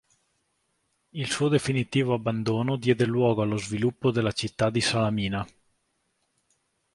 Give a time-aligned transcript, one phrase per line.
[1.13, 5.45] Il suo definitivo abbandono diede luogo allo sviluppo della città di Salamina.